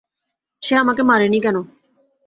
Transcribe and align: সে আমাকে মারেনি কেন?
সে 0.63 0.73
আমাকে 0.75 1.01
মারেনি 1.03 1.39
কেন? 1.41 1.57